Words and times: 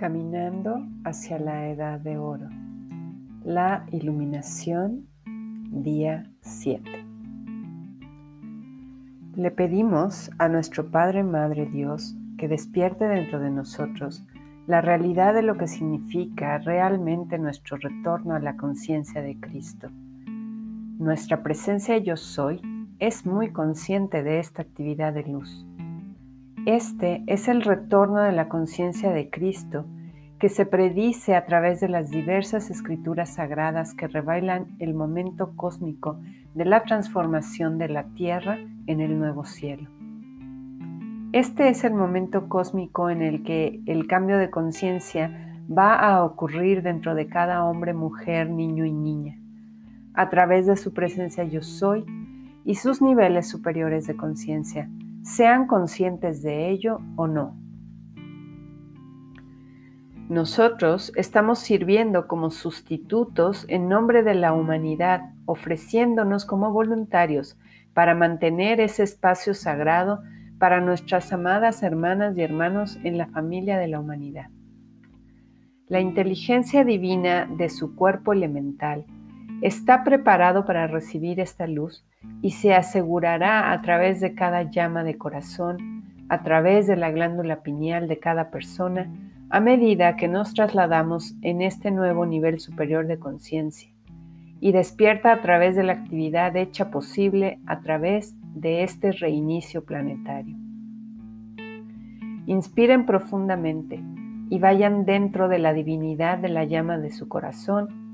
Caminando 0.00 0.88
hacia 1.04 1.38
la 1.38 1.68
edad 1.68 2.00
de 2.00 2.16
oro. 2.16 2.48
La 3.44 3.84
iluminación, 3.92 5.06
día 5.26 6.24
7. 6.40 7.04
Le 9.36 9.50
pedimos 9.50 10.30
a 10.38 10.48
nuestro 10.48 10.90
Padre 10.90 11.22
Madre 11.22 11.66
Dios 11.66 12.16
que 12.38 12.48
despierte 12.48 13.04
dentro 13.08 13.40
de 13.40 13.50
nosotros 13.50 14.24
la 14.66 14.80
realidad 14.80 15.34
de 15.34 15.42
lo 15.42 15.58
que 15.58 15.68
significa 15.68 16.56
realmente 16.56 17.36
nuestro 17.36 17.76
retorno 17.76 18.34
a 18.34 18.40
la 18.40 18.56
conciencia 18.56 19.20
de 19.20 19.38
Cristo. 19.38 19.90
Nuestra 20.98 21.42
presencia 21.42 21.98
yo 21.98 22.16
soy 22.16 22.62
es 23.00 23.26
muy 23.26 23.52
consciente 23.52 24.22
de 24.22 24.38
esta 24.38 24.62
actividad 24.62 25.12
de 25.12 25.24
luz 25.24 25.66
este 26.66 27.22
es 27.26 27.48
el 27.48 27.62
retorno 27.62 28.20
de 28.20 28.32
la 28.32 28.48
conciencia 28.48 29.10
de 29.10 29.30
Cristo 29.30 29.86
que 30.38 30.50
se 30.50 30.66
predice 30.66 31.34
a 31.34 31.46
través 31.46 31.80
de 31.80 31.88
las 31.88 32.10
diversas 32.10 32.70
escrituras 32.70 33.34
sagradas 33.34 33.94
que 33.94 34.08
revelan 34.08 34.76
el 34.78 34.92
momento 34.94 35.52
cósmico 35.56 36.18
de 36.54 36.66
la 36.66 36.82
transformación 36.82 37.78
de 37.78 37.88
la 37.88 38.04
tierra 38.14 38.58
en 38.86 39.00
el 39.00 39.18
nuevo 39.18 39.44
cielo. 39.44 39.88
Este 41.32 41.68
es 41.68 41.84
el 41.84 41.94
momento 41.94 42.48
cósmico 42.48 43.08
en 43.08 43.22
el 43.22 43.42
que 43.42 43.80
el 43.86 44.06
cambio 44.06 44.36
de 44.36 44.50
conciencia 44.50 45.56
va 45.70 45.94
a 45.94 46.24
ocurrir 46.24 46.82
dentro 46.82 47.14
de 47.14 47.26
cada 47.26 47.64
hombre, 47.64 47.94
mujer, 47.94 48.50
niño 48.50 48.84
y 48.84 48.92
niña, 48.92 49.38
a 50.12 50.28
través 50.28 50.66
de 50.66 50.76
su 50.76 50.92
presencia 50.92 51.44
yo 51.44 51.62
soy 51.62 52.04
y 52.64 52.74
sus 52.74 53.00
niveles 53.00 53.48
superiores 53.48 54.06
de 54.06 54.16
conciencia 54.16 54.90
sean 55.22 55.66
conscientes 55.66 56.42
de 56.42 56.70
ello 56.70 57.00
o 57.16 57.26
no. 57.26 57.56
Nosotros 60.28 61.12
estamos 61.16 61.58
sirviendo 61.58 62.28
como 62.28 62.50
sustitutos 62.50 63.64
en 63.68 63.88
nombre 63.88 64.22
de 64.22 64.34
la 64.34 64.52
humanidad, 64.52 65.32
ofreciéndonos 65.44 66.44
como 66.44 66.72
voluntarios 66.72 67.58
para 67.94 68.14
mantener 68.14 68.80
ese 68.80 69.02
espacio 69.02 69.54
sagrado 69.54 70.22
para 70.60 70.80
nuestras 70.80 71.32
amadas 71.32 71.82
hermanas 71.82 72.36
y 72.36 72.42
hermanos 72.42 72.98
en 73.02 73.18
la 73.18 73.26
familia 73.26 73.78
de 73.78 73.88
la 73.88 73.98
humanidad. 73.98 74.50
La 75.88 75.98
inteligencia 75.98 76.84
divina 76.84 77.46
de 77.46 77.68
su 77.68 77.96
cuerpo 77.96 78.32
elemental 78.32 79.06
está 79.62 80.04
preparado 80.04 80.64
para 80.64 80.86
recibir 80.86 81.40
esta 81.40 81.66
luz 81.66 82.04
y 82.42 82.50
se 82.50 82.74
asegurará 82.74 83.72
a 83.72 83.82
través 83.82 84.20
de 84.20 84.34
cada 84.34 84.62
llama 84.62 85.04
de 85.04 85.18
corazón, 85.18 86.04
a 86.28 86.42
través 86.42 86.86
de 86.86 86.96
la 86.96 87.10
glándula 87.10 87.62
pineal 87.62 88.08
de 88.08 88.18
cada 88.18 88.50
persona, 88.50 89.10
a 89.50 89.60
medida 89.60 90.16
que 90.16 90.28
nos 90.28 90.54
trasladamos 90.54 91.34
en 91.42 91.60
este 91.60 91.90
nuevo 91.90 92.24
nivel 92.24 92.60
superior 92.60 93.06
de 93.06 93.18
conciencia 93.18 93.90
y 94.60 94.72
despierta 94.72 95.32
a 95.32 95.42
través 95.42 95.74
de 95.74 95.82
la 95.82 95.94
actividad 95.94 96.54
hecha 96.56 96.90
posible 96.90 97.58
a 97.66 97.80
través 97.80 98.36
de 98.54 98.84
este 98.84 99.12
reinicio 99.12 99.84
planetario. 99.84 100.56
Inspiren 102.46 103.06
profundamente 103.06 104.02
y 104.50 104.58
vayan 104.58 105.04
dentro 105.04 105.48
de 105.48 105.58
la 105.58 105.72
divinidad 105.72 106.38
de 106.38 106.48
la 106.48 106.64
llama 106.64 106.98
de 106.98 107.10
su 107.10 107.28
corazón 107.28 108.09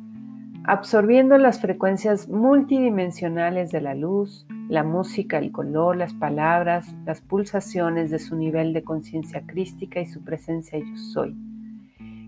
absorbiendo 0.66 1.38
las 1.38 1.60
frecuencias 1.60 2.28
multidimensionales 2.28 3.70
de 3.70 3.80
la 3.80 3.94
luz, 3.94 4.46
la 4.68 4.82
música, 4.82 5.38
el 5.38 5.52
color, 5.52 5.96
las 5.96 6.12
palabras, 6.12 6.92
las 7.04 7.20
pulsaciones 7.20 8.10
de 8.10 8.18
su 8.18 8.34
nivel 8.34 8.72
de 8.72 8.82
conciencia 8.82 9.42
crística 9.46 10.00
y 10.00 10.06
su 10.06 10.24
presencia 10.24 10.78
yo 10.80 10.96
soy, 10.96 11.36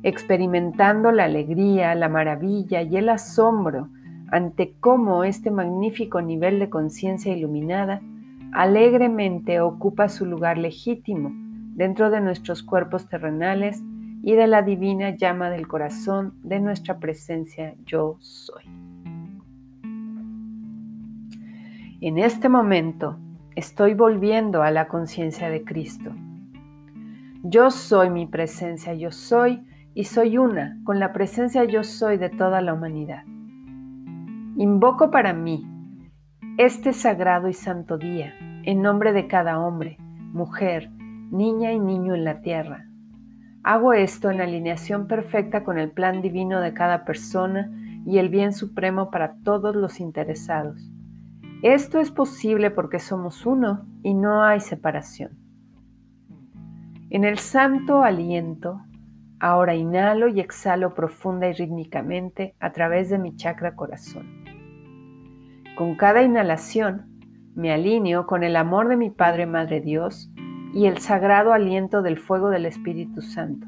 experimentando 0.04 1.10
la 1.10 1.24
alegría, 1.24 1.96
la 1.96 2.08
maravilla 2.08 2.82
y 2.82 2.96
el 2.96 3.08
asombro 3.08 3.88
ante 4.30 4.72
cómo 4.78 5.24
este 5.24 5.50
magnífico 5.50 6.22
nivel 6.22 6.60
de 6.60 6.70
conciencia 6.70 7.36
iluminada 7.36 8.00
alegremente 8.52 9.60
ocupa 9.60 10.08
su 10.08 10.26
lugar 10.26 10.58
legítimo 10.58 11.32
dentro 11.74 12.08
de 12.10 12.20
nuestros 12.20 12.62
cuerpos 12.62 13.08
terrenales 13.08 13.82
y 14.22 14.34
de 14.34 14.46
la 14.46 14.62
divina 14.62 15.10
llama 15.10 15.50
del 15.50 15.68
corazón 15.68 16.34
de 16.42 16.60
nuestra 16.60 16.98
presencia 16.98 17.74
yo 17.84 18.16
soy. 18.20 18.64
En 22.00 22.18
este 22.18 22.48
momento 22.48 23.18
estoy 23.56 23.94
volviendo 23.94 24.62
a 24.62 24.70
la 24.70 24.88
conciencia 24.88 25.50
de 25.50 25.64
Cristo. 25.64 26.12
Yo 27.42 27.70
soy 27.70 28.10
mi 28.10 28.26
presencia, 28.26 28.94
yo 28.94 29.10
soy 29.10 29.64
y 29.94 30.04
soy 30.04 30.38
una 30.38 30.78
con 30.84 31.00
la 31.00 31.12
presencia 31.12 31.64
yo 31.64 31.82
soy 31.82 32.18
de 32.18 32.30
toda 32.30 32.60
la 32.60 32.74
humanidad. 32.74 33.24
Invoco 34.56 35.10
para 35.10 35.32
mí 35.32 35.66
este 36.56 36.92
sagrado 36.92 37.48
y 37.48 37.54
santo 37.54 37.98
día 37.98 38.34
en 38.64 38.82
nombre 38.82 39.12
de 39.12 39.28
cada 39.28 39.58
hombre, 39.60 39.96
mujer, 40.32 40.90
niña 41.30 41.72
y 41.72 41.78
niño 41.78 42.14
en 42.14 42.24
la 42.24 42.42
tierra 42.42 42.87
Hago 43.62 43.92
esto 43.92 44.30
en 44.30 44.40
alineación 44.40 45.06
perfecta 45.06 45.64
con 45.64 45.78
el 45.78 45.90
plan 45.90 46.22
divino 46.22 46.60
de 46.60 46.74
cada 46.74 47.04
persona 47.04 47.70
y 48.06 48.18
el 48.18 48.28
bien 48.28 48.52
supremo 48.52 49.10
para 49.10 49.34
todos 49.42 49.74
los 49.74 50.00
interesados. 50.00 50.90
Esto 51.62 51.98
es 51.98 52.10
posible 52.10 52.70
porque 52.70 53.00
somos 53.00 53.44
uno 53.44 53.86
y 54.02 54.14
no 54.14 54.44
hay 54.44 54.60
separación. 54.60 55.32
En 57.10 57.24
el 57.24 57.38
santo 57.38 58.02
aliento, 58.02 58.80
ahora 59.40 59.74
inhalo 59.74 60.28
y 60.28 60.40
exhalo 60.40 60.94
profunda 60.94 61.48
y 61.48 61.52
rítmicamente 61.52 62.54
a 62.60 62.72
través 62.72 63.10
de 63.10 63.18
mi 63.18 63.34
chakra 63.34 63.74
corazón. 63.74 64.44
Con 65.76 65.96
cada 65.96 66.22
inhalación, 66.22 67.20
me 67.54 67.72
alineo 67.72 68.26
con 68.26 68.44
el 68.44 68.56
amor 68.56 68.88
de 68.88 68.96
mi 68.96 69.10
Padre 69.10 69.46
Madre 69.46 69.80
Dios 69.80 70.30
y 70.72 70.86
el 70.86 70.98
sagrado 70.98 71.52
aliento 71.52 72.02
del 72.02 72.18
fuego 72.18 72.50
del 72.50 72.66
Espíritu 72.66 73.22
Santo. 73.22 73.66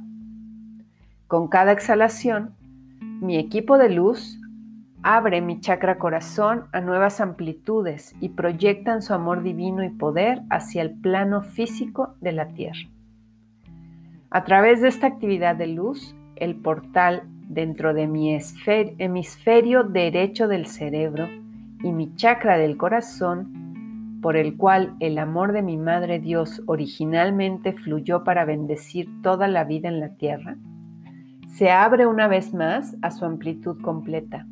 Con 1.26 1.48
cada 1.48 1.72
exhalación, 1.72 2.54
mi 3.00 3.36
equipo 3.38 3.78
de 3.78 3.90
luz 3.90 4.40
abre 5.02 5.40
mi 5.40 5.60
chakra 5.60 5.98
corazón 5.98 6.64
a 6.72 6.80
nuevas 6.80 7.20
amplitudes 7.20 8.14
y 8.20 8.30
proyectan 8.30 9.02
su 9.02 9.14
amor 9.14 9.42
divino 9.42 9.84
y 9.84 9.90
poder 9.90 10.42
hacia 10.50 10.82
el 10.82 10.90
plano 10.90 11.42
físico 11.42 12.16
de 12.20 12.32
la 12.32 12.48
Tierra. 12.48 12.88
A 14.30 14.44
través 14.44 14.80
de 14.80 14.88
esta 14.88 15.06
actividad 15.06 15.56
de 15.56 15.68
luz, 15.68 16.14
el 16.36 16.56
portal 16.56 17.22
dentro 17.48 17.94
de 17.94 18.06
mi 18.06 18.38
hemisferio 18.66 19.82
derecho 19.82 20.46
del 20.46 20.66
cerebro 20.66 21.28
y 21.82 21.92
mi 21.92 22.14
chakra 22.14 22.58
del 22.58 22.76
corazón 22.76 23.69
por 24.20 24.36
el 24.36 24.56
cual 24.56 24.94
el 25.00 25.18
amor 25.18 25.52
de 25.52 25.62
mi 25.62 25.76
Madre 25.76 26.18
Dios 26.18 26.62
originalmente 26.66 27.72
fluyó 27.72 28.24
para 28.24 28.44
bendecir 28.44 29.08
toda 29.22 29.48
la 29.48 29.64
vida 29.64 29.88
en 29.88 30.00
la 30.00 30.10
tierra, 30.16 30.56
se 31.48 31.70
abre 31.70 32.06
una 32.06 32.28
vez 32.28 32.54
más 32.54 32.96
a 33.02 33.10
su 33.10 33.24
amplitud 33.24 33.80
completa. 33.82 34.46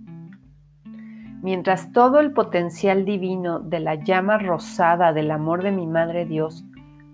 Mientras 1.42 1.92
todo 1.92 2.18
el 2.18 2.32
potencial 2.32 3.04
divino 3.04 3.60
de 3.60 3.78
la 3.78 3.94
llama 3.94 4.38
rosada 4.38 5.12
del 5.12 5.30
amor 5.30 5.62
de 5.62 5.70
mi 5.70 5.86
Madre 5.86 6.26
Dios 6.26 6.64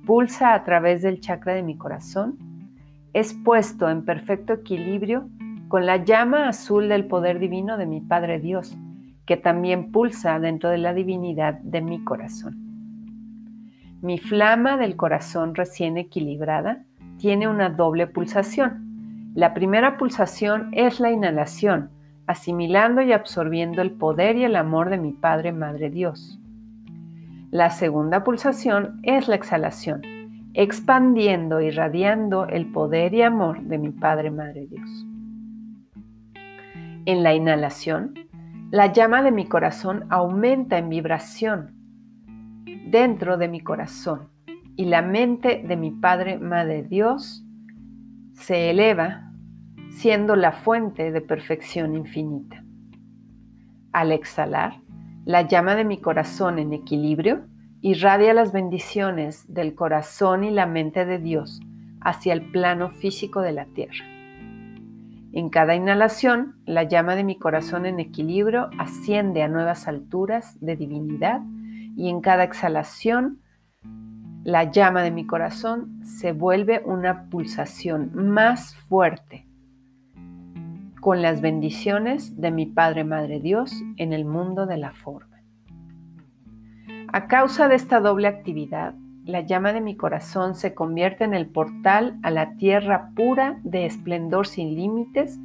pulsa 0.06 0.54
a 0.54 0.64
través 0.64 1.02
del 1.02 1.20
chakra 1.20 1.54
de 1.54 1.62
mi 1.62 1.76
corazón, 1.76 2.38
es 3.12 3.34
puesto 3.34 3.88
en 3.88 4.04
perfecto 4.04 4.54
equilibrio 4.54 5.28
con 5.68 5.86
la 5.86 5.98
llama 5.98 6.48
azul 6.48 6.88
del 6.88 7.06
poder 7.06 7.38
divino 7.38 7.76
de 7.76 7.86
mi 7.86 8.00
Padre 8.00 8.40
Dios, 8.40 8.76
que 9.26 9.36
también 9.36 9.90
pulsa 9.90 10.38
dentro 10.38 10.70
de 10.70 10.78
la 10.78 10.94
divinidad 10.94 11.54
de 11.60 11.80
mi 11.80 12.02
corazón. 12.04 12.56
Mi 14.02 14.18
flama 14.18 14.76
del 14.76 14.96
corazón 14.96 15.54
recién 15.54 15.96
equilibrada 15.96 16.84
tiene 17.18 17.48
una 17.48 17.70
doble 17.70 18.06
pulsación. 18.06 19.32
La 19.34 19.54
primera 19.54 19.96
pulsación 19.96 20.68
es 20.72 21.00
la 21.00 21.10
inhalación, 21.10 21.90
asimilando 22.26 23.02
y 23.02 23.12
absorbiendo 23.12 23.82
el 23.82 23.92
poder 23.92 24.36
y 24.36 24.44
el 24.44 24.56
amor 24.56 24.90
de 24.90 24.98
mi 24.98 25.12
Padre 25.12 25.52
Madre 25.52 25.90
Dios. 25.90 26.38
La 27.50 27.70
segunda 27.70 28.24
pulsación 28.24 29.00
es 29.04 29.28
la 29.28 29.36
exhalación, 29.36 30.02
expandiendo 30.54 31.60
y 31.60 31.70
radiando 31.70 32.46
el 32.46 32.66
poder 32.72 33.14
y 33.14 33.22
amor 33.22 33.62
de 33.62 33.78
mi 33.78 33.90
Padre 33.90 34.30
Madre 34.30 34.66
Dios. 34.66 35.06
En 37.06 37.22
la 37.22 37.34
inhalación, 37.34 38.14
la 38.70 38.92
llama 38.92 39.22
de 39.22 39.30
mi 39.30 39.46
corazón 39.46 40.06
aumenta 40.10 40.78
en 40.78 40.88
vibración 40.88 41.74
dentro 42.86 43.36
de 43.36 43.48
mi 43.48 43.60
corazón 43.60 44.28
y 44.76 44.86
la 44.86 45.02
mente 45.02 45.62
de 45.66 45.76
mi 45.76 45.90
Padre 45.90 46.38
Madre 46.38 46.82
Dios 46.82 47.44
se 48.34 48.70
eleva 48.70 49.32
siendo 49.90 50.34
la 50.34 50.52
fuente 50.52 51.12
de 51.12 51.20
perfección 51.20 51.94
infinita. 51.94 52.64
Al 53.92 54.10
exhalar, 54.10 54.80
la 55.24 55.42
llama 55.42 55.76
de 55.76 55.84
mi 55.84 56.00
corazón 56.00 56.58
en 56.58 56.72
equilibrio 56.72 57.46
irradia 57.80 58.34
las 58.34 58.52
bendiciones 58.52 59.52
del 59.52 59.74
corazón 59.74 60.42
y 60.42 60.50
la 60.50 60.66
mente 60.66 61.04
de 61.04 61.18
Dios 61.18 61.60
hacia 62.00 62.32
el 62.32 62.50
plano 62.50 62.90
físico 62.90 63.40
de 63.40 63.52
la 63.52 63.66
tierra. 63.66 64.13
En 65.36 65.50
cada 65.50 65.74
inhalación, 65.74 66.54
la 66.64 66.84
llama 66.84 67.16
de 67.16 67.24
mi 67.24 67.36
corazón 67.36 67.86
en 67.86 67.98
equilibrio 67.98 68.70
asciende 68.78 69.42
a 69.42 69.48
nuevas 69.48 69.88
alturas 69.88 70.56
de 70.60 70.76
divinidad 70.76 71.40
y 71.96 72.08
en 72.08 72.20
cada 72.20 72.44
exhalación, 72.44 73.40
la 74.44 74.70
llama 74.70 75.02
de 75.02 75.10
mi 75.10 75.26
corazón 75.26 76.04
se 76.04 76.30
vuelve 76.30 76.82
una 76.84 77.28
pulsación 77.30 78.12
más 78.14 78.76
fuerte 78.76 79.48
con 81.00 81.20
las 81.20 81.40
bendiciones 81.40 82.40
de 82.40 82.52
mi 82.52 82.66
Padre 82.66 83.02
Madre 83.02 83.40
Dios 83.40 83.74
en 83.96 84.12
el 84.12 84.24
mundo 84.24 84.66
de 84.66 84.76
la 84.76 84.92
forma. 84.92 85.42
A 87.12 87.26
causa 87.26 87.66
de 87.66 87.74
esta 87.74 87.98
doble 87.98 88.28
actividad, 88.28 88.94
la 89.24 89.40
llama 89.40 89.72
de 89.72 89.80
mi 89.80 89.96
corazón 89.96 90.54
se 90.54 90.74
convierte 90.74 91.24
en 91.24 91.32
el 91.32 91.46
portal 91.46 92.18
a 92.22 92.30
la 92.30 92.56
tierra 92.56 93.10
pura 93.16 93.58
de 93.64 93.86
esplendor 93.86 94.46
sin 94.46 94.74
límites 94.74 95.40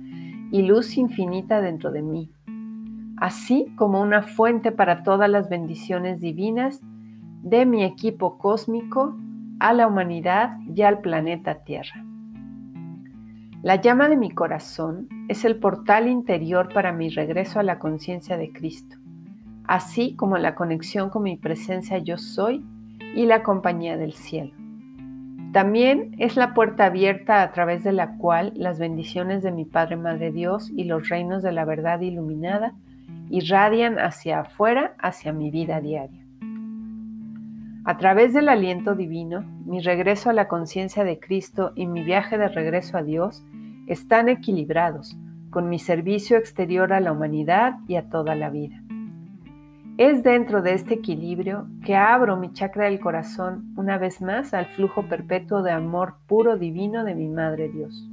y 0.51 0.63
luz 0.63 0.97
infinita 0.97 1.61
dentro 1.61 1.91
de 1.91 2.01
mí, 2.01 2.29
así 3.17 3.73
como 3.77 4.01
una 4.01 4.21
fuente 4.21 4.73
para 4.73 5.03
todas 5.03 5.29
las 5.29 5.49
bendiciones 5.49 6.19
divinas 6.19 6.81
de 7.41 7.65
mi 7.65 7.85
equipo 7.85 8.37
cósmico 8.37 9.15
a 9.59 9.71
la 9.71 9.87
humanidad 9.87 10.57
y 10.75 10.81
al 10.81 10.99
planeta 10.99 11.63
Tierra. 11.63 12.03
La 13.61 13.75
llama 13.77 14.09
de 14.09 14.17
mi 14.17 14.31
corazón 14.31 15.07
es 15.29 15.45
el 15.45 15.57
portal 15.57 16.07
interior 16.09 16.69
para 16.73 16.91
mi 16.91 17.09
regreso 17.09 17.59
a 17.59 17.63
la 17.63 17.79
conciencia 17.79 18.35
de 18.37 18.51
Cristo, 18.51 18.97
así 19.65 20.15
como 20.15 20.37
la 20.37 20.55
conexión 20.55 21.09
con 21.09 21.23
mi 21.23 21.37
presencia 21.37 21.97
yo 21.99 22.17
soy 22.17 22.65
y 23.15 23.25
la 23.25 23.43
compañía 23.43 23.97
del 23.97 24.13
cielo. 24.13 24.53
También 25.51 26.15
es 26.19 26.35
la 26.35 26.53
puerta 26.53 26.85
abierta 26.85 27.41
a 27.41 27.51
través 27.51 27.83
de 27.83 27.91
la 27.91 28.17
cual 28.17 28.53
las 28.55 28.77
bendiciones 28.77 29.41
de 29.41 29.51
mi 29.51 29.65
Padre 29.65 29.95
Madre 29.95 30.31
Dios 30.31 30.69
y 30.75 30.83
los 30.83 31.09
reinos 31.09 31.41
de 31.41 31.51
la 31.51 31.65
verdad 31.65 32.01
iluminada 32.01 32.73
irradian 33.29 33.97
hacia 33.97 34.41
afuera, 34.41 34.93
hacia 34.99 35.33
mi 35.33 35.49
vida 35.49 35.81
diaria. 35.81 36.23
A 37.85 37.97
través 37.97 38.33
del 38.33 38.49
aliento 38.49 38.93
divino, 38.93 39.43
mi 39.65 39.79
regreso 39.79 40.29
a 40.29 40.33
la 40.33 40.47
conciencia 40.47 41.03
de 41.03 41.19
Cristo 41.19 41.71
y 41.75 41.87
mi 41.87 42.03
viaje 42.03 42.37
de 42.37 42.49
regreso 42.49 42.97
a 42.97 43.03
Dios 43.03 43.43
están 43.87 44.29
equilibrados 44.29 45.17
con 45.49 45.69
mi 45.69 45.79
servicio 45.79 46.37
exterior 46.37 46.93
a 46.93 46.99
la 46.99 47.11
humanidad 47.11 47.77
y 47.87 47.95
a 47.95 48.09
toda 48.09 48.35
la 48.35 48.51
vida. 48.51 48.83
Es 49.99 50.23
dentro 50.23 50.61
de 50.61 50.75
este 50.75 50.93
equilibrio 50.93 51.67
que 51.83 51.97
abro 51.97 52.37
mi 52.37 52.53
chakra 52.53 52.85
del 52.85 53.01
corazón 53.01 53.73
una 53.75 53.97
vez 53.97 54.21
más 54.21 54.53
al 54.53 54.67
flujo 54.67 55.09
perpetuo 55.09 55.61
de 55.61 55.71
amor 55.71 56.19
puro 56.25 56.57
divino 56.57 57.03
de 57.03 57.15
mi 57.15 57.27
Madre 57.27 57.67
Dios. 57.67 58.09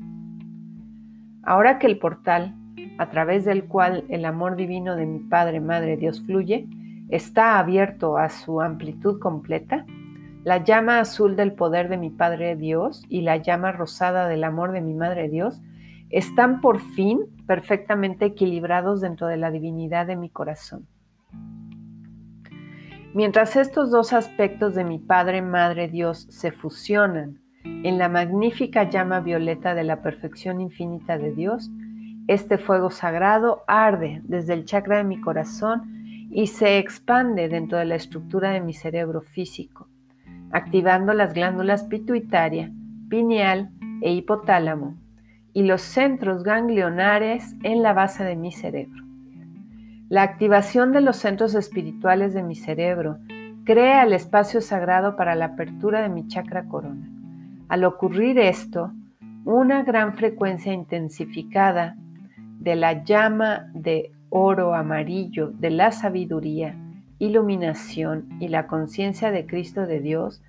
Ahora 1.44 1.78
que 1.78 1.86
el 1.86 2.00
portal, 2.00 2.56
a 2.98 3.08
través 3.10 3.44
del 3.44 3.66
cual 3.66 4.04
el 4.08 4.24
amor 4.24 4.56
divino 4.56 4.96
de 4.96 5.06
mi 5.06 5.20
Padre 5.20 5.60
Madre 5.60 5.96
Dios 5.96 6.20
fluye, 6.26 6.66
está 7.08 7.60
abierto 7.60 8.18
a 8.18 8.30
su 8.30 8.60
amplitud 8.60 9.20
completa, 9.20 9.86
la 10.42 10.64
llama 10.64 10.98
azul 10.98 11.36
del 11.36 11.52
poder 11.52 11.88
de 11.88 11.98
mi 11.98 12.10
Padre 12.10 12.56
Dios 12.56 13.04
y 13.08 13.20
la 13.20 13.36
llama 13.36 13.70
rosada 13.70 14.26
del 14.26 14.42
amor 14.42 14.72
de 14.72 14.80
mi 14.80 14.94
Madre 14.94 15.28
Dios 15.28 15.62
están 16.10 16.60
por 16.60 16.80
fin 16.80 17.20
perfectamente 17.46 18.24
equilibrados 18.24 19.00
dentro 19.00 19.28
de 19.28 19.36
la 19.36 19.52
divinidad 19.52 20.08
de 20.08 20.16
mi 20.16 20.30
corazón. 20.30 20.88
Mientras 23.16 23.56
estos 23.56 23.90
dos 23.90 24.12
aspectos 24.12 24.74
de 24.74 24.84
mi 24.84 24.98
Padre, 24.98 25.40
Madre, 25.40 25.88
Dios 25.88 26.26
se 26.28 26.52
fusionan 26.52 27.38
en 27.64 27.96
la 27.96 28.10
magnífica 28.10 28.90
llama 28.90 29.20
violeta 29.20 29.74
de 29.74 29.84
la 29.84 30.02
perfección 30.02 30.60
infinita 30.60 31.16
de 31.16 31.32
Dios, 31.32 31.70
este 32.28 32.58
fuego 32.58 32.90
sagrado 32.90 33.62
arde 33.68 34.20
desde 34.24 34.52
el 34.52 34.66
chakra 34.66 34.98
de 34.98 35.04
mi 35.04 35.18
corazón 35.18 36.28
y 36.30 36.48
se 36.48 36.76
expande 36.76 37.48
dentro 37.48 37.78
de 37.78 37.86
la 37.86 37.94
estructura 37.94 38.50
de 38.50 38.60
mi 38.60 38.74
cerebro 38.74 39.22
físico, 39.22 39.88
activando 40.52 41.14
las 41.14 41.32
glándulas 41.32 41.84
pituitaria, 41.84 42.70
pineal 43.08 43.70
e 44.02 44.12
hipotálamo 44.12 44.94
y 45.54 45.62
los 45.62 45.80
centros 45.80 46.42
ganglionares 46.42 47.54
en 47.62 47.82
la 47.82 47.94
base 47.94 48.24
de 48.24 48.36
mi 48.36 48.52
cerebro. 48.52 49.06
La 50.08 50.22
activación 50.22 50.92
de 50.92 51.00
los 51.00 51.16
centros 51.16 51.56
espirituales 51.56 52.32
de 52.32 52.44
mi 52.44 52.54
cerebro 52.54 53.18
crea 53.64 54.04
el 54.04 54.12
espacio 54.12 54.60
sagrado 54.60 55.16
para 55.16 55.34
la 55.34 55.46
apertura 55.46 56.00
de 56.00 56.08
mi 56.08 56.28
chakra 56.28 56.68
corona. 56.68 57.10
Al 57.68 57.82
ocurrir 57.82 58.38
esto, 58.38 58.92
una 59.44 59.82
gran 59.82 60.14
frecuencia 60.14 60.72
intensificada 60.72 61.96
de 62.60 62.76
la 62.76 63.02
llama 63.02 63.68
de 63.74 64.12
oro 64.28 64.76
amarillo 64.76 65.50
de 65.50 65.70
la 65.70 65.90
sabiduría, 65.90 66.76
iluminación 67.18 68.28
y 68.38 68.46
la 68.46 68.68
conciencia 68.68 69.32
de 69.32 69.44
Cristo 69.44 69.86
de 69.86 69.98
Dios 69.98 70.40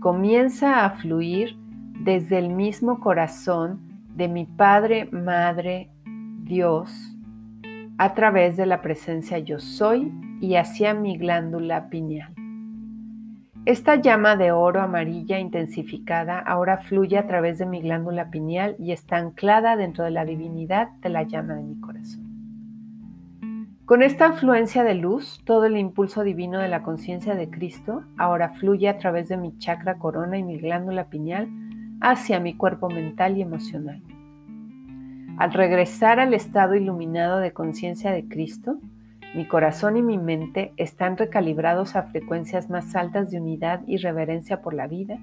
comienza 0.00 0.84
a 0.84 0.90
fluir 0.90 1.56
desde 2.00 2.38
el 2.38 2.48
mismo 2.48 2.98
corazón 2.98 4.02
de 4.16 4.26
mi 4.26 4.44
Padre, 4.44 5.08
Madre, 5.12 5.88
Dios, 6.42 7.13
a 7.98 8.14
través 8.14 8.56
de 8.56 8.66
la 8.66 8.82
presencia 8.82 9.38
yo 9.38 9.58
soy 9.60 10.12
y 10.40 10.56
hacia 10.56 10.94
mi 10.94 11.16
glándula 11.16 11.88
pineal. 11.88 12.34
Esta 13.66 13.96
llama 13.96 14.36
de 14.36 14.52
oro 14.52 14.82
amarilla 14.82 15.38
intensificada 15.38 16.38
ahora 16.38 16.78
fluye 16.78 17.16
a 17.16 17.26
través 17.26 17.56
de 17.58 17.66
mi 17.66 17.80
glándula 17.80 18.30
pineal 18.30 18.76
y 18.78 18.92
está 18.92 19.16
anclada 19.16 19.76
dentro 19.76 20.04
de 20.04 20.10
la 20.10 20.26
divinidad 20.26 20.90
de 21.00 21.08
la 21.08 21.22
llama 21.22 21.54
de 21.54 21.62
mi 21.62 21.80
corazón. 21.80 22.24
Con 23.86 24.02
esta 24.02 24.26
afluencia 24.26 24.82
de 24.82 24.94
luz, 24.94 25.40
todo 25.44 25.64
el 25.66 25.76
impulso 25.76 26.24
divino 26.24 26.58
de 26.58 26.68
la 26.68 26.82
conciencia 26.82 27.34
de 27.34 27.48
Cristo 27.48 28.04
ahora 28.18 28.50
fluye 28.50 28.88
a 28.88 28.98
través 28.98 29.28
de 29.28 29.36
mi 29.36 29.56
chakra 29.58 29.98
corona 29.98 30.36
y 30.36 30.42
mi 30.42 30.58
glándula 30.58 31.04
pineal 31.04 31.48
hacia 32.00 32.40
mi 32.40 32.54
cuerpo 32.54 32.88
mental 32.90 33.36
y 33.38 33.42
emocional. 33.42 34.02
Al 35.36 35.52
regresar 35.52 36.20
al 36.20 36.32
estado 36.32 36.76
iluminado 36.76 37.40
de 37.40 37.52
conciencia 37.52 38.12
de 38.12 38.28
Cristo, 38.28 38.78
mi 39.34 39.48
corazón 39.48 39.96
y 39.96 40.02
mi 40.02 40.16
mente 40.16 40.72
están 40.76 41.16
recalibrados 41.16 41.96
a 41.96 42.04
frecuencias 42.04 42.70
más 42.70 42.94
altas 42.94 43.32
de 43.32 43.40
unidad 43.40 43.80
y 43.88 43.96
reverencia 43.96 44.62
por 44.62 44.74
la 44.74 44.86
vida 44.86 45.18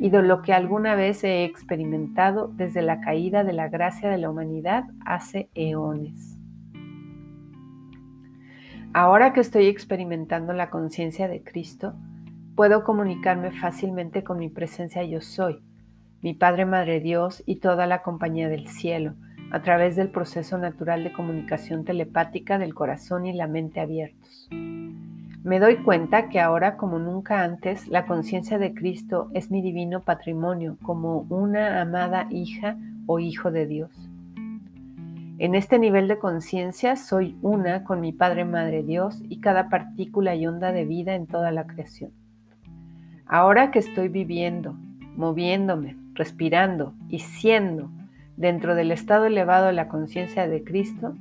y 0.00 0.08
de 0.08 0.22
lo 0.22 0.40
que 0.40 0.54
alguna 0.54 0.94
vez 0.94 1.24
he 1.24 1.44
experimentado 1.44 2.48
desde 2.56 2.80
la 2.80 3.02
caída 3.02 3.44
de 3.44 3.52
la 3.52 3.68
gracia 3.68 4.08
de 4.08 4.16
la 4.16 4.30
humanidad 4.30 4.84
hace 5.04 5.50
eones. 5.54 6.38
Ahora 8.94 9.34
que 9.34 9.40
estoy 9.40 9.66
experimentando 9.66 10.54
la 10.54 10.70
conciencia 10.70 11.28
de 11.28 11.42
Cristo, 11.42 11.94
puedo 12.56 12.82
comunicarme 12.82 13.50
fácilmente 13.50 14.24
con 14.24 14.38
mi 14.38 14.48
presencia 14.48 15.04
yo 15.04 15.20
soy, 15.20 15.62
mi 16.22 16.32
Padre 16.32 16.64
Madre 16.64 17.00
Dios 17.00 17.42
y 17.44 17.56
toda 17.56 17.86
la 17.86 18.02
compañía 18.02 18.48
del 18.48 18.68
cielo, 18.68 19.16
a 19.54 19.62
través 19.62 19.94
del 19.94 20.08
proceso 20.08 20.58
natural 20.58 21.04
de 21.04 21.12
comunicación 21.12 21.84
telepática 21.84 22.58
del 22.58 22.74
corazón 22.74 23.24
y 23.24 23.32
la 23.32 23.46
mente 23.46 23.78
abiertos. 23.78 24.48
Me 24.50 25.60
doy 25.60 25.76
cuenta 25.76 26.28
que 26.28 26.40
ahora 26.40 26.76
como 26.76 26.98
nunca 26.98 27.44
antes 27.44 27.86
la 27.86 28.04
conciencia 28.04 28.58
de 28.58 28.74
Cristo 28.74 29.30
es 29.32 29.52
mi 29.52 29.62
divino 29.62 30.02
patrimonio 30.02 30.76
como 30.82 31.20
una 31.28 31.80
amada 31.80 32.26
hija 32.32 32.76
o 33.06 33.20
hijo 33.20 33.52
de 33.52 33.66
Dios. 33.68 33.92
En 35.38 35.54
este 35.54 35.78
nivel 35.78 36.08
de 36.08 36.18
conciencia 36.18 36.96
soy 36.96 37.36
una 37.40 37.84
con 37.84 38.00
mi 38.00 38.10
Padre 38.10 38.44
Madre 38.44 38.82
Dios 38.82 39.22
y 39.28 39.38
cada 39.38 39.68
partícula 39.68 40.34
y 40.34 40.48
onda 40.48 40.72
de 40.72 40.84
vida 40.84 41.14
en 41.14 41.28
toda 41.28 41.52
la 41.52 41.64
creación. 41.68 42.10
Ahora 43.24 43.70
que 43.70 43.78
estoy 43.78 44.08
viviendo, 44.08 44.76
moviéndome, 45.14 45.96
respirando 46.14 46.94
y 47.08 47.20
siendo 47.20 47.88
dentro 48.36 48.74
del 48.74 48.90
estado 48.90 49.26
elevado 49.26 49.66
de 49.66 49.72
la 49.72 49.88
conciencia 49.88 50.48
de 50.48 50.64
Cristo, 50.64 51.14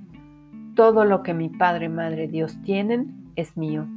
todo 0.75 1.05
lo 1.05 1.23
que 1.23 1.33
mi 1.33 1.49
Padre, 1.49 1.89
Madre, 1.89 2.27
Dios 2.27 2.61
tienen 2.63 3.31
es 3.35 3.57
mío. 3.57 3.87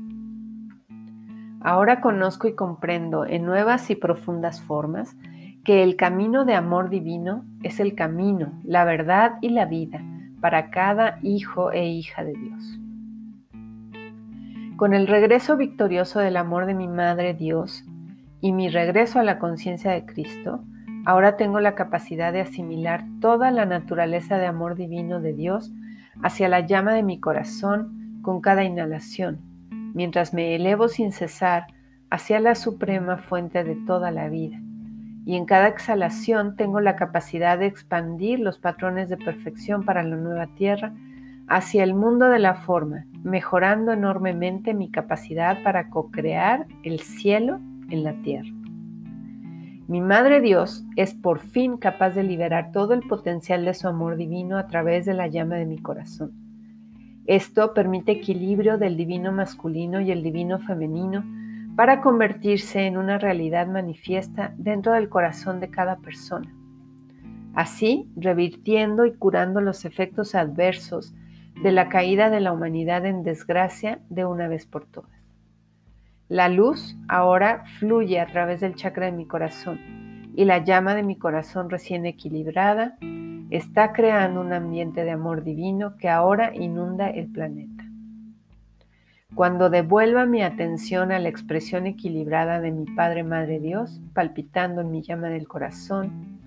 Ahora 1.61 2.01
conozco 2.01 2.47
y 2.49 2.55
comprendo 2.55 3.27
en 3.27 3.45
nuevas 3.45 3.91
y 3.91 3.97
profundas 3.97 4.61
formas 4.61 5.17
que 5.65 5.83
el 5.83 5.97
camino 5.97 6.45
de 6.45 6.55
amor 6.55 6.91
divino 6.91 7.45
es 7.63 7.81
el 7.81 7.95
camino, 7.95 8.53
la 8.63 8.85
verdad 8.85 9.33
y 9.41 9.49
la 9.49 9.65
vida 9.65 10.01
para 10.41 10.71
cada 10.71 11.19
hijo 11.23 11.73
e 11.73 11.89
hija 11.89 12.23
de 12.23 12.35
Dios. 12.35 12.79
Con 14.77 14.95
el 14.95 15.07
regreso 15.07 15.57
victorioso 15.57 16.21
del 16.21 16.37
amor 16.37 16.67
de 16.67 16.75
mi 16.75 16.87
Madre 16.87 17.35
Dios 17.35 17.85
y 18.41 18.53
mi 18.53 18.69
regreso 18.69 19.19
a 19.19 19.25
la 19.25 19.39
conciencia 19.39 19.91
de 19.91 20.05
Cristo, 20.05 20.63
Ahora 21.07 21.37
tengo 21.37 21.61
la 21.61 21.77
capacidad 21.77 22.33
de 22.33 22.41
asimilar 22.41 23.05
toda 23.21 23.53
la 23.53 23.65
naturaleza 23.65 24.39
de 24.39 24.47
amor 24.47 24.75
divino 24.75 25.21
de 25.21 25.35
Dios 25.35 25.73
hacia 26.21 26.49
la 26.49 26.67
llama 26.67 26.95
de 26.95 27.05
mi 27.05 27.21
corazón 27.21 28.19
con 28.23 28.41
cada 28.41 28.65
inhalación, 28.65 29.39
mientras 29.95 30.35
me 30.35 30.57
elevo 30.57 30.89
sin 30.89 31.13
cesar 31.13 31.69
hacia 32.11 32.41
la 32.41 32.57
suprema 32.57 33.19
fuente 33.19 33.63
de 33.63 33.77
toda 33.87 34.11
la 34.11 34.29
vida. 34.29 34.59
y 35.25 35.35
en 35.35 35.45
cada 35.45 35.67
exhalación 35.67 36.55
tengo 36.55 36.81
la 36.81 36.95
capacidad 36.95 37.59
de 37.59 37.67
expandir 37.67 38.39
los 38.39 38.59
patrones 38.61 39.09
de 39.09 39.17
perfección 39.17 39.85
para 39.85 40.05
la 40.05 40.15
nueva 40.15 40.47
tierra 40.55 40.93
hacia 41.49 41.83
el 41.83 41.95
mundo 41.95 42.29
de 42.29 42.39
la 42.39 42.55
forma, 42.55 43.07
mejorando 43.25 43.93
enormemente 43.93 44.73
mi 44.73 44.89
capacidad 44.89 45.65
para 45.65 45.91
co-crear 45.91 46.67
el 46.85 47.01
cielo 47.01 47.59
en 47.91 48.05
la 48.05 48.13
tierra. 48.23 48.56
Mi 49.89 50.01
Madre 50.01 50.41
Dios 50.41 50.85
es 50.97 51.15
por 51.15 51.39
fin 51.39 51.77
capaz 51.77 52.11
de 52.11 52.25
liberar 52.25 52.73
todo 52.73 52.93
el 52.93 53.03
potencial 53.03 53.65
de 53.65 53.73
su 53.73 53.87
amor 53.87 54.17
divino 54.17 54.59
a 54.59 54.67
través 54.67 55.07
de 55.07 55.15
la 55.15 55.29
llama 55.29 55.55
de 55.55 55.67
mi 55.67 55.79
corazón. 55.79 56.33
Esto 57.27 57.73
permite 57.73 58.11
equilibrio 58.11 58.79
del 58.79 58.97
divino 58.97 59.31
masculino 59.31 60.01
y 60.01 60.11
el 60.11 60.25
divino 60.25 60.59
femenino 60.59 61.25
para 61.77 62.01
convertirse 62.01 62.87
en 62.87 62.97
una 62.97 63.19
realidad 63.19 63.69
manifiesta 63.69 64.53
dentro 64.57 64.93
del 64.93 65.09
corazón 65.09 65.61
de 65.61 65.71
cada 65.71 65.99
persona. 65.99 66.53
Así, 67.55 68.11
revirtiendo 68.17 69.07
y 69.07 69.15
curando 69.15 69.61
los 69.61 69.85
efectos 69.85 70.35
adversos 70.35 71.15
de 71.63 71.71
la 71.71 71.89
caída 71.89 72.29
de 72.29 72.41
la 72.41 72.53
humanidad 72.53 73.07
en 73.07 73.23
desgracia 73.23 74.01
de 74.09 74.25
una 74.25 74.49
vez 74.49 74.67
por 74.67 74.85
todas. 74.85 75.16
La 76.29 76.49
luz 76.49 76.97
ahora 77.07 77.63
fluye 77.79 78.19
a 78.19 78.27
través 78.27 78.59
del 78.59 78.75
chakra 78.75 79.07
de 79.07 79.13
mi 79.13 79.27
corazón 79.27 79.79
y 80.35 80.45
la 80.45 80.59
llama 80.59 80.97
de 80.97 81.05
mi 81.05 81.17
corazón 81.17 81.71
recién 81.71 82.05
equilibrada 82.05 82.99
está 83.51 83.93
creando 83.93 84.41
un 84.41 84.53
ambiente 84.53 85.05
de 85.05 85.13
amor 85.13 85.45
divino 85.45 85.97
que 85.99 86.09
ahora 86.09 86.53
inunda 86.53 87.09
el 87.11 87.31
planeta. 87.31 87.85
Cuando 89.37 89.71
devuelva 89.71 90.27
mi 90.27 90.43
atención 90.43 91.13
a 91.13 91.21
la 91.21 91.29
expresión 91.29 91.87
equilibrada 91.87 92.61
de 92.61 92.73
mi 92.73 92.87
Padre 92.87 93.23
Madre 93.23 93.61
Dios, 93.61 94.01
palpitando 94.13 94.81
en 94.81 94.91
mi 94.91 95.03
llama 95.03 95.29
del 95.29 95.47
corazón, 95.47 96.41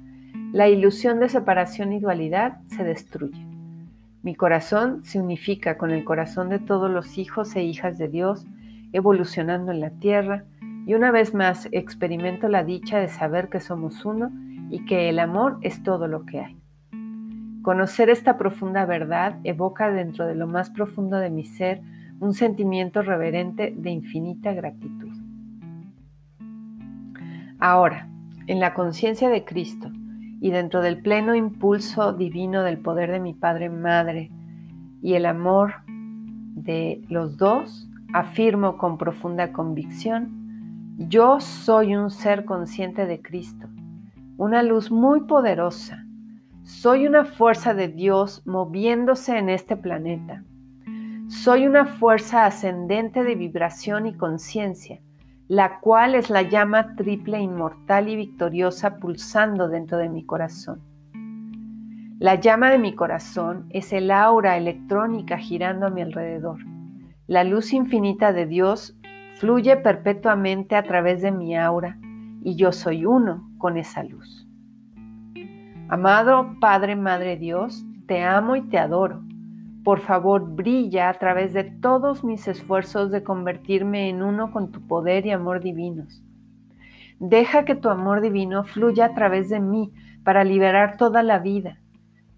la 0.52 0.68
ilusión 0.68 1.22
de 1.22 1.30
separación 1.30 1.94
y 1.94 2.02
dualidad 2.02 2.58
se 2.68 2.84
destruye. 2.84 3.46
Mi 4.24 4.36
corazón 4.36 5.06
se 5.06 5.22
unifica 5.22 5.78
con 5.78 5.92
el 5.92 6.04
corazón 6.04 6.50
de 6.50 6.60
todos 6.60 6.92
los 6.92 7.18
hijos 7.18 7.56
e 7.56 7.64
hijas 7.64 7.98
de 7.98 8.10
Dios 8.10 8.46
evolucionando 8.94 9.72
en 9.72 9.80
la 9.80 9.92
tierra 9.92 10.46
y 10.86 10.94
una 10.94 11.12
vez 11.12 11.34
más 11.34 11.68
experimento 11.72 12.48
la 12.48 12.64
dicha 12.64 13.00
de 13.00 13.10
saber 13.10 13.50
que 13.50 13.60
somos 13.60 14.06
uno 14.06 14.32
y 14.70 14.86
que 14.86 15.10
el 15.10 15.20
amor 15.20 15.58
es 15.62 15.84
todo 15.84 16.08
lo 16.08 16.26
que 16.26 16.40
hay. 16.40 16.58
Conocer 17.62 18.10
esta 18.10 18.38
profunda 18.38 18.86
verdad 18.86 19.38
evoca 19.44 19.92
dentro 19.92 20.26
de 20.26 20.36
lo 20.36 20.48
más 20.48 20.70
profundo 20.70 21.18
de 21.18 21.30
mi 21.30 21.46
ser 21.46 21.82
un 22.20 22.34
sentimiento 22.34 23.02
reverente 23.02 23.74
de 23.76 23.92
infinita 23.92 24.54
gratitud. 24.54 25.12
Ahora, 27.60 28.08
en 28.48 28.60
la 28.60 28.74
conciencia 28.74 29.30
de 29.30 29.44
Cristo 29.44 29.92
y 30.42 30.52
dentro 30.52 30.82
del 30.82 31.02
pleno 31.02 31.36
impulso 31.36 32.14
divino 32.14 32.64
del 32.64 32.78
poder 32.78 33.12
de 33.12 33.20
mi 33.20 33.34
Padre 33.34 33.70
Madre 33.70 34.32
y 35.02 35.14
el 35.14 35.26
amor 35.26 35.74
de 35.86 37.02
los 37.10 37.38
dos, 37.38 37.89
afirmo 38.14 38.78
con 38.78 38.98
profunda 38.98 39.52
convicción, 39.52 40.96
yo 40.98 41.40
soy 41.40 41.96
un 41.96 42.10
ser 42.10 42.46
consciente 42.46 43.06
de 43.06 43.22
Cristo, 43.22 43.68
una 44.38 44.64
luz 44.64 44.92
muy 44.92 45.22
poderosa. 45.22 46.06
Soy 46.64 47.08
una 47.08 47.26
fuerza 47.26 47.74
de 47.74 47.88
Dios 47.88 48.44
moviéndose 48.46 49.38
en 49.38 49.50
este 49.50 49.76
planeta 49.76 50.44
soy 51.30 51.68
una 51.68 51.86
fuerza 51.86 52.48
ascendente 52.48 53.24
de 53.24 53.36
vibración 53.36 54.08
y 54.08 54.18
conciencia, 54.18 55.00
la 55.48 55.80
cual 55.80 56.16
es 56.16 56.32
la 56.32 56.42
llama 56.42 56.96
triple 56.96 57.40
inmortal 57.40 58.10
y 58.10 58.16
victoriosa 58.16 58.98
pulsando 58.98 59.68
dentro 59.68 60.00
de 60.00 60.10
mi 60.10 60.26
corazón. 60.26 60.82
La 62.18 62.34
llama 62.34 62.72
de 62.72 62.80
mi 62.80 62.96
corazón 62.96 63.68
es 63.70 63.94
el 63.94 64.10
aura 64.10 64.58
electrónica 64.58 65.38
girando 65.38 65.86
a 65.86 65.92
mi 65.92 66.02
alrededor. 66.02 66.58
La 67.30 67.44
luz 67.44 67.74
infinita 67.74 68.34
de 68.34 68.48
Dios 68.48 68.98
fluye 69.36 69.78
perpetuamente 69.78 70.76
a 70.76 70.82
través 70.82 71.22
de 71.22 71.32
mi 71.32 71.56
aura 71.56 72.00
y 72.42 72.56
yo 72.56 72.72
soy 72.72 73.06
uno 73.06 73.52
con 73.60 73.78
esa 73.78 74.02
luz. 74.04 74.48
Amado 75.90 76.56
Padre, 76.60 76.96
Madre 76.96 77.38
Dios, 77.38 77.86
te 78.08 78.24
amo 78.24 78.56
y 78.56 78.64
te 78.64 78.80
adoro. 78.80 79.22
Por 79.84 80.00
favor, 80.00 80.56
brilla 80.56 81.08
a 81.08 81.14
través 81.20 81.54
de 81.54 81.66
todos 81.66 82.24
mis 82.24 82.48
esfuerzos 82.48 83.12
de 83.12 83.22
convertirme 83.22 84.10
en 84.10 84.24
uno 84.24 84.52
con 84.52 84.72
tu 84.72 84.88
poder 84.88 85.28
y 85.28 85.30
amor 85.30 85.62
divinos. 85.62 86.24
Deja 87.20 87.64
que 87.64 87.76
tu 87.76 87.90
amor 87.90 88.22
divino 88.22 88.64
fluya 88.64 89.06
a 89.06 89.14
través 89.14 89.50
de 89.50 89.60
mí 89.60 89.94
para 90.24 90.44
liberar 90.44 90.98
toda 90.98 91.22
la 91.22 91.38
vida. 91.38 91.78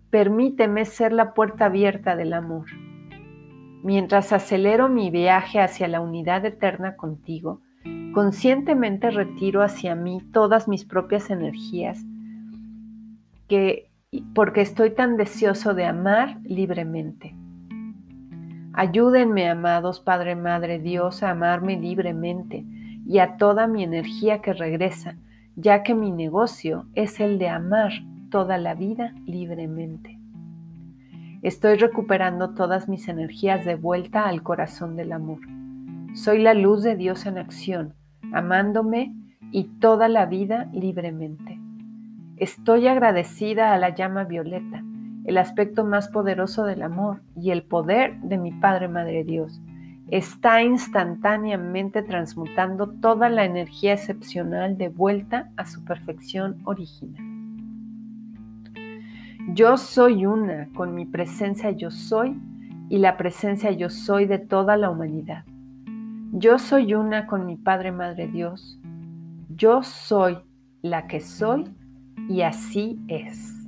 Permíteme 0.09 0.83
ser 0.83 1.13
la 1.13 1.33
puerta 1.33 1.67
abierta 1.67 2.17
del 2.17 2.33
amor. 2.33 2.65
Mientras 3.83 4.31
acelero 4.31 4.89
mi 4.89 5.09
viaje 5.09 5.59
hacia 5.59 5.87
la 5.87 6.01
unidad 6.01 6.45
eterna 6.45 6.95
contigo, 6.95 7.61
conscientemente 8.13 9.09
retiro 9.09 9.63
hacia 9.63 9.95
mí 9.95 10.19
todas 10.31 10.67
mis 10.67 10.85
propias 10.85 11.29
energías 11.29 12.05
que 13.47 13.91
porque 14.35 14.61
estoy 14.61 14.91
tan 14.91 15.17
deseoso 15.17 15.73
de 15.73 15.85
amar 15.85 16.39
libremente. 16.43 17.35
Ayúdenme, 18.73 19.49
amados 19.49 19.99
Padre, 19.99 20.35
Madre, 20.35 20.79
Dios, 20.79 21.23
a 21.23 21.31
amarme 21.31 21.77
libremente 21.77 22.65
y 23.05 23.19
a 23.19 23.37
toda 23.37 23.67
mi 23.67 23.83
energía 23.83 24.41
que 24.41 24.53
regresa, 24.53 25.17
ya 25.55 25.83
que 25.83 25.95
mi 25.95 26.11
negocio 26.11 26.85
es 26.93 27.19
el 27.19 27.39
de 27.39 27.49
amar 27.49 27.91
toda 28.29 28.57
la 28.57 28.75
vida 28.75 29.13
libremente. 29.25 30.20
Estoy 31.41 31.77
recuperando 31.77 32.53
todas 32.53 32.87
mis 32.87 33.07
energías 33.07 33.65
de 33.65 33.73
vuelta 33.73 34.27
al 34.27 34.43
corazón 34.43 34.95
del 34.95 35.11
amor. 35.11 35.39
Soy 36.13 36.37
la 36.37 36.53
luz 36.53 36.83
de 36.83 36.95
Dios 36.95 37.25
en 37.25 37.39
acción, 37.39 37.95
amándome 38.31 39.15
y 39.51 39.63
toda 39.79 40.07
la 40.07 40.27
vida 40.27 40.69
libremente. 40.71 41.59
Estoy 42.37 42.87
agradecida 42.87 43.73
a 43.73 43.79
la 43.79 43.95
llama 43.95 44.25
violeta, 44.25 44.83
el 45.25 45.39
aspecto 45.39 45.83
más 45.83 46.09
poderoso 46.09 46.63
del 46.63 46.83
amor 46.83 47.23
y 47.35 47.49
el 47.49 47.63
poder 47.63 48.19
de 48.21 48.37
mi 48.37 48.51
Padre 48.51 48.87
Madre 48.87 49.23
Dios. 49.23 49.59
Está 50.11 50.61
instantáneamente 50.61 52.03
transmutando 52.03 52.87
toda 52.87 53.29
la 53.29 53.45
energía 53.45 53.93
excepcional 53.93 54.77
de 54.77 54.89
vuelta 54.89 55.49
a 55.57 55.65
su 55.65 55.83
perfección 55.85 56.61
original. 56.65 57.30
Yo 59.49 59.75
soy 59.75 60.25
una 60.25 60.69
con 60.73 60.95
mi 60.95 61.05
presencia 61.05 61.71
yo 61.71 61.91
soy 61.91 62.39
y 62.89 62.99
la 62.99 63.17
presencia 63.17 63.71
yo 63.71 63.89
soy 63.89 64.25
de 64.25 64.39
toda 64.39 64.77
la 64.77 64.89
humanidad. 64.89 65.43
Yo 66.31 66.57
soy 66.57 66.93
una 66.93 67.27
con 67.27 67.45
mi 67.45 67.57
Padre 67.57 67.91
Madre 67.91 68.27
Dios. 68.27 68.79
Yo 69.49 69.83
soy 69.83 70.37
la 70.81 71.07
que 71.07 71.19
soy 71.19 71.65
y 72.29 72.41
así 72.41 72.99
es. 73.07 73.60